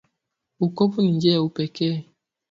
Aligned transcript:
Ukovu 0.59 1.01
ni 1.01 1.11
njia 1.11 1.33
ya 1.33 1.41
upekee 1.43 2.05